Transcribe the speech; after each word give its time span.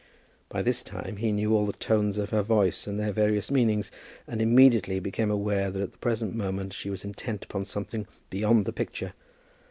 By 0.49 0.63
this 0.63 0.81
time 0.81 1.17
he 1.17 1.31
knew 1.31 1.53
all 1.53 1.67
the 1.67 1.73
tones 1.73 2.17
of 2.17 2.31
her 2.31 2.41
voice 2.41 2.87
and 2.87 2.99
their 2.99 3.11
various 3.11 3.51
meanings, 3.51 3.91
and 4.27 4.41
immediately 4.41 4.99
became 4.99 5.29
aware 5.29 5.69
that 5.69 5.79
at 5.83 5.91
the 5.91 5.99
present 5.99 6.33
moment 6.33 6.73
she 6.73 6.89
was 6.89 7.05
intent 7.05 7.45
upon 7.45 7.65
something 7.65 8.07
beyond 8.31 8.65
the 8.65 8.73
picture. 8.73 9.13